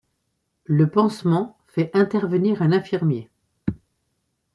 Le 0.65 0.89
pansement 0.89 1.59
fait 1.67 1.95
intervenir 1.95 2.63
un 2.63 2.71
infirmier. 2.71 3.29